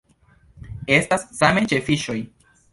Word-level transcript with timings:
Estas 1.01 1.27
same 1.43 1.65
ĉe 1.73 1.83
fiŝoj. 1.91 2.21